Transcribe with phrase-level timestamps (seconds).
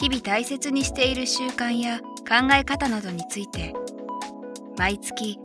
[0.00, 3.74] 日々大切にしている習慣や考え方などについて
[4.78, 5.38] 毎月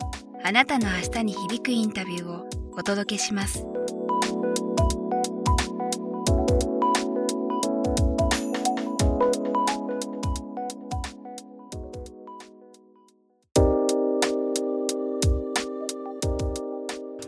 [0.45, 3.65] あなたの明日に響くインタビューをお届けします。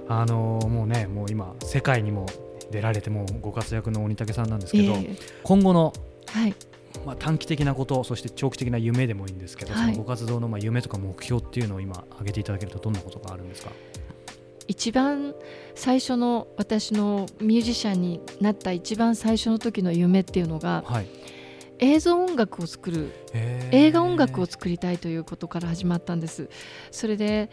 [0.07, 2.25] あのーもうねもう今世界にも
[2.71, 4.95] 出られてもうご活躍の鬼武さんなんですけど、
[5.43, 5.91] 今後の、
[6.27, 6.55] はい、
[7.07, 9.85] まあ、短期的なことそして長期的な夢でもいいんですけど、はい。
[9.85, 13.71] そのご活動のまあ夢とか目標っていうのを今挙げていただけるとどんなことがあるんですか？
[14.67, 15.33] 一番
[15.73, 21.07] 最初の私のミュージシャンになった一番最初の時の夢っていうのがはい。
[21.79, 26.49] 映像音楽を作る映画音楽を作りたいということから始まったんです。
[26.91, 27.51] それで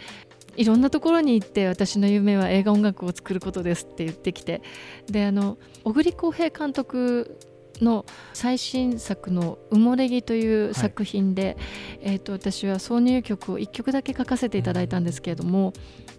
[0.56, 4.62] いろんなところに行って私の夢は映画音楽を作ることですって言ってきて
[5.06, 7.39] であの小栗浩平監督
[7.80, 11.56] の最新作の「埋もれ木」という作品で、
[12.00, 15.72] えー、と私は挿入曲を1曲だけ書かせていただいたんですけれども、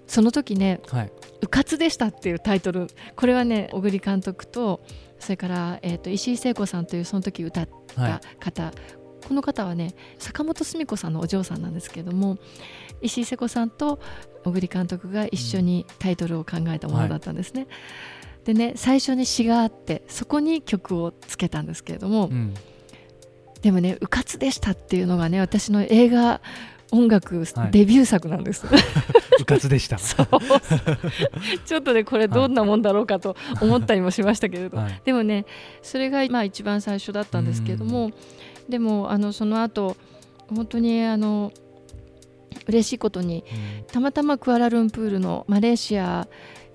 [0.07, 1.11] その時ねはい
[1.41, 4.81] 「うかつでした」っていうタイトルこれはね小栗監督と
[5.19, 8.73] それから、えー、と石井聖子さんというその時歌っはた方、
[9.27, 12.37] この方はね坂本澄子さんのお嬢さんなんですけれども
[13.01, 13.99] 石井聖子さんと
[14.43, 17.67] 小栗監督が一緒にタイトルを考えたものだったんですね。
[18.45, 22.53] でね最初に詩があってそこに曲をつけたんですけれども、い、うん、
[23.61, 26.41] でもね「うかつでした」っていうのがね私の映画
[26.91, 27.71] 音楽はい。
[27.71, 28.65] デビュー作なんです。
[29.39, 29.97] うかつでした。
[31.65, 35.01] ちょっとねこれどんなもんだろうかと思ったりもしましたけれど、はい。
[35.03, 35.45] でもね
[35.81, 38.11] それがまあ一番最初だったんですけれども
[38.69, 39.97] でもあのその後
[40.47, 41.51] 本当にあの
[42.67, 43.43] 嬉しいことに
[43.91, 46.27] たまたまクアラルンプールのマレーシア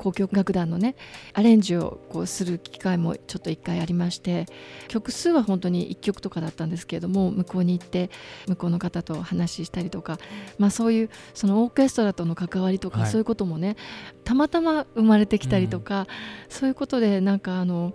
[0.02, 0.96] 交響楽団のね
[1.34, 4.46] アレンジをこうする機会もちょっと一回ありまして
[4.88, 8.10] 曲数は本当に1曲とかだったんですけれども向こうに行って
[8.48, 10.18] 向こうの方と話したりとか、
[10.58, 13.10] まあ、そういうそのオーケストラとの関わりとか、はい。
[13.10, 13.76] そういうこともね
[14.24, 16.06] たまたま生まれてきたりとか、
[16.48, 17.92] そういうことでなんかあの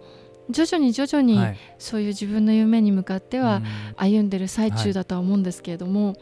[0.50, 1.58] 徐々に徐々にはい。
[1.80, 3.64] そういう自分の夢に向かっては、うん。
[3.98, 6.16] 歩んでる最中だとは思うんですけれども、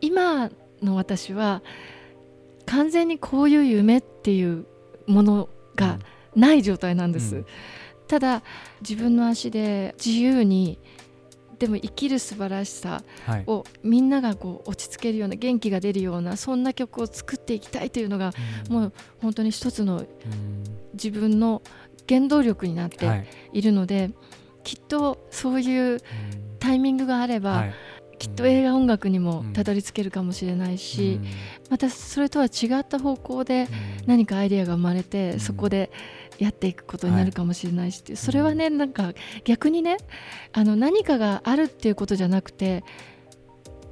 [0.00, 0.50] 今
[0.82, 1.62] の私は
[2.66, 4.66] 完全にこういう夢っていう
[5.08, 5.98] ものが
[6.36, 7.46] ない状態なんです、うん。
[8.06, 8.42] ただ
[8.80, 10.78] 自分の足で自由に
[11.58, 13.44] でも生きる素晴らしさはい。
[13.48, 18.32] をみんながこう落ち着けるような元気が出るようなそんな曲を作っていきたいというのが
[18.70, 20.06] もう本当に一つのうん。
[20.94, 21.62] 自分の
[22.08, 23.26] 原動力になってはい。
[23.52, 24.10] いるので、
[24.64, 26.00] きっとそういう
[26.58, 27.74] タイミングがあれば、はい
[28.18, 31.20] きっと映画音楽にもたどり着けるかもしれないし、
[31.70, 33.68] またそれとは違った方向で
[34.06, 35.40] 何かアイデアが生まれて、うん。
[35.40, 35.90] そこで
[36.38, 38.14] やっていくことになるかもしれないしってい。
[38.14, 39.12] う、それはねなんか
[39.44, 39.96] 逆にね
[40.52, 42.84] あの何かがあるっていうことじゃなくて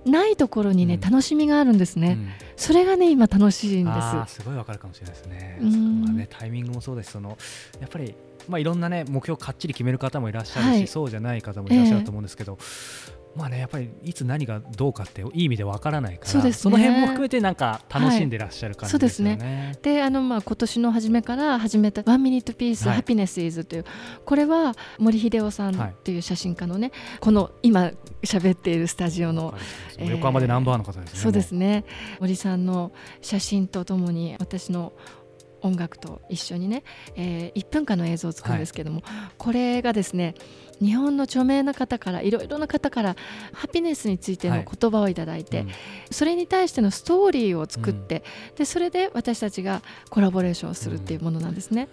[0.05, 1.01] ないところにね、うん。
[1.01, 2.29] 楽しみがあるんですね、うん。
[2.57, 3.93] それがね今楽しいんで
[4.27, 4.35] す。
[4.37, 5.59] すごいわかるかもしれないですね。
[5.61, 6.03] うん。
[6.03, 7.11] まあねタイミングもそうです。
[7.11, 7.37] しその
[7.81, 8.15] やっぱり
[8.49, 10.87] まあいろんなね目標をかっちり決める方もいらっしゃるし、はい。
[10.87, 12.59] そうじゃない方もいらっしゃると思うんですけど。
[13.37, 16.77] まあね、やっぱりいつ何がどうかっていい意味でわからないからそね。
[16.77, 19.37] の辺も含めてなんか楽しんでらっしゃる感じですよね。
[19.39, 19.75] はい。
[19.75, 22.97] そうであのまあ今年の初めから始めた「ワンミニットピースはい。
[22.97, 23.85] ハピネスイズという
[24.25, 27.91] これは森秀夫さんはいっていう写真家のね、この今
[28.23, 29.55] 喋っているスタジオの
[29.99, 31.21] えー横浜でナンバーの方ですね。
[31.21, 31.85] そうですね。
[32.21, 34.93] 森さんの写真とともに私の
[35.63, 36.85] 音楽と一緒にね、
[37.17, 39.03] えー1分間の映像を作るんですけども、
[39.39, 40.35] これがですね
[40.81, 43.17] 日本の著名な方からいろいろな方から
[43.53, 45.69] ハピネスについての言葉をいただいて、うん
[46.11, 48.23] それに対してのストーリーを作って、
[48.57, 51.89] でそれで私たちがコラボレーションするっていうものなんですね。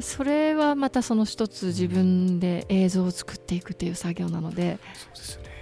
[0.00, 5.53] それはまたその一つ自分で映像を作っていくっていう作業なので、そうですよね。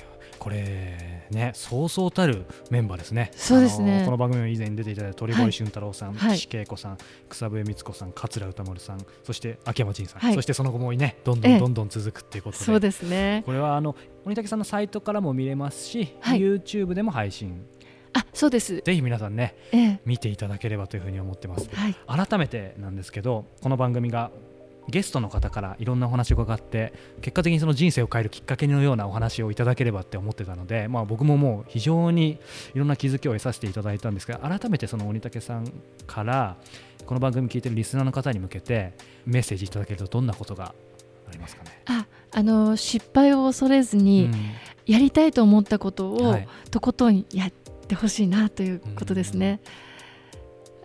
[0.43, 3.31] これね、そうそうたるメンバーですね。
[3.37, 4.03] そうですね。
[4.05, 6.37] この番組に以前に出ていただいた鳥はい越俊太郎さん、はい。
[6.37, 6.99] 岸恵子さん、
[7.29, 10.35] 草笛光子さん、桂歌丸さん、そして秋山仁さん、はい。
[10.35, 11.57] そしてその後もね、どんどええ。
[11.59, 13.45] んどんどん続くっていうことで、そうですね。
[13.47, 13.95] これはあの
[14.25, 16.41] 鬼竹さんのサイトからも見れますし、はい。
[16.41, 17.65] YouTube でも配信、
[18.13, 18.81] あ、そうです。
[18.81, 21.71] ぜひ皆さんね、ええ、見ていただければというふうに思ってます。
[21.73, 21.95] はい、
[22.27, 24.33] 改めてなんですけど、この番組が
[24.89, 32.39] ゲストの方からいろんなお話を伺って結果的にその人生を変えるきっかけのようなお話をいただければって思ってたので、まあ、僕ももう非常に
[32.75, 35.73] いろんな気づきを得させていただいたんですが改めてその鬼武さん
[36.07, 36.57] から
[37.07, 38.93] この番組聞いてるリスナーの方に向けて
[39.25, 40.75] メッセージいただけるとどんなことが
[41.29, 41.83] ありますかね？
[41.87, 44.31] ああの失敗を恐れずに、
[44.87, 49.61] やりたいと思ったことを、はい、とことんやってほしいなということですね。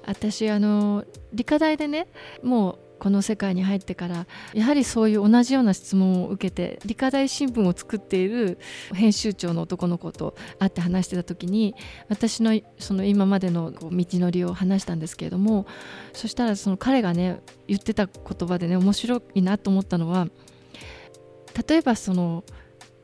[0.05, 2.07] 私あの理科大でね
[2.43, 8.57] もうこの世界に入ってからやはりそういう同じような質問を受けて理科大新聞を作っている
[8.93, 11.75] 編集長の男の子と会って話してた時に
[12.09, 15.65] 私のその今までのこう道のりを話したんですけれども
[16.13, 20.27] そしたらその彼がね言ってた言葉でね面白いなと思ったのは
[21.67, 22.43] 例えばその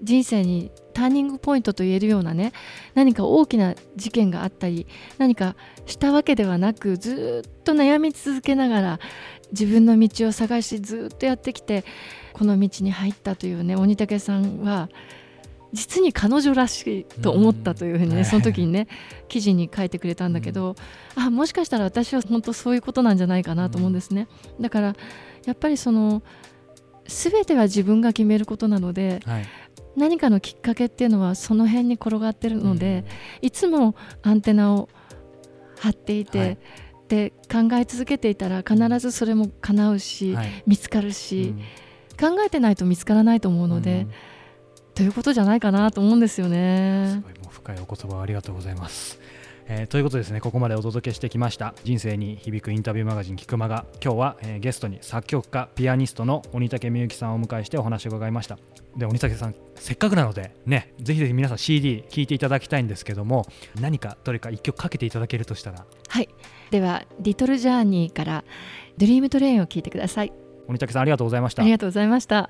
[0.01, 2.53] 人生にターニングポイントと言えるようなね
[2.93, 4.87] 何か大きな事件があったり
[5.17, 5.55] 何か
[5.85, 8.99] したわけではなくずっと悩み続けながら
[9.51, 11.83] 自分の道を探しずっとやってきて
[12.33, 14.89] この道に入ったというね鬼武さんは
[15.73, 18.87] 実に彼女らしいと思ったというふうにね、うん、その時にね
[19.27, 20.75] 記事に書いてくれたんだけど、
[21.17, 24.27] うん、あもしかしたら私は本当そういうことなんじゃないかなと思うんですね。
[24.61, 24.95] だから
[25.45, 26.21] やっぱりその
[27.07, 29.45] 全ては自分が決めることなので、はい、
[29.95, 33.05] 何かのきっかけっていうのはその辺に転がってるので、
[33.41, 34.89] うん、いつもアンテナを
[35.79, 36.57] 張っていて、はい、
[37.07, 41.53] で考え続けていたら必ずそれも叶うし、はい、見つかるし、
[42.19, 44.11] うん、考えてないと見つからないと思うので、うん、
[44.95, 47.09] ということじゃないかなと思うんですよね。
[47.11, 49.19] すごいもう深いお言葉ありがとうございます。
[49.67, 50.41] えー、ということですね。
[50.41, 51.73] ここまでお届けしてきました。
[51.83, 53.85] 人生に響くインタビューマガジン菊間が。
[54.03, 58.57] 今日は、えー、ゲストに作曲家ピアニストの鬼武美幸さんをお迎えしてお話を伺いました。
[58.97, 63.47] で鬼武さんせっかくなのでねぜひぜひ皆さん CD 聴いていただきたいんですけども
[63.79, 65.85] 何かどれか一曲かけていただけるとしたら？
[66.07, 66.29] はい。
[66.69, 68.43] では「リトルジャーニー」から
[68.97, 70.33] 「ドリームトレイン」を聴いてください。
[70.67, 71.63] 鬼武さんありがとうございました。
[71.63, 72.49] ありがとうございました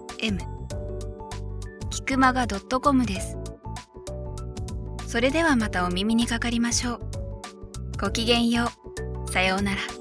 [0.21, 0.37] m
[1.89, 3.37] キクマガ .com です。
[5.07, 6.99] それではまたお耳にかかりましょう。
[7.99, 8.69] ごきげんよ
[9.25, 9.31] う。
[9.31, 10.00] さようなら。